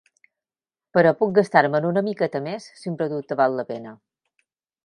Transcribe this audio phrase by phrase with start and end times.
[0.97, 3.97] Però puc gastar-me'n una miqueta més, si un producte val la pena.